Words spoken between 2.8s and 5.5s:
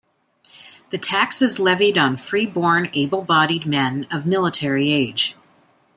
able-bodied men of military age.